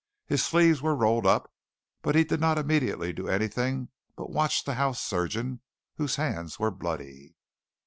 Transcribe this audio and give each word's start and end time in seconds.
His 0.25 0.43
sleeves 0.43 0.81
were 0.81 0.95
rolled 0.95 1.27
up, 1.27 1.53
but 2.01 2.15
he 2.15 2.23
did 2.23 2.39
not 2.41 2.57
immediately 2.57 3.13
do 3.13 3.27
anything 3.27 3.89
but 4.15 4.31
watch 4.31 4.63
the 4.63 4.73
house 4.73 4.99
surgeon, 4.99 5.61
whose 5.97 6.15
hands 6.15 6.57
were 6.57 6.71
bloody. 6.71 7.35